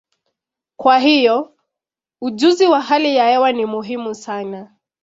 Kwa 0.77 0.99
hiyo, 0.99 1.55
ujuzi 2.21 2.65
wa 2.67 2.81
hali 2.81 3.15
ya 3.15 3.29
hewa 3.29 3.51
ni 3.51 3.65
muhimu 3.65 4.15
sana. 4.15 4.75